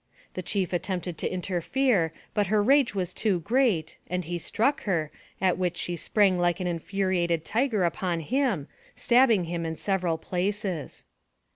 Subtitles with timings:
[0.33, 5.11] The chief attempted to interfere, but her rage was too great, and he struck her,
[5.39, 10.19] at which she sprang like an infuriated tiger upon him, stabbing him in sev eral
[10.19, 11.05] places.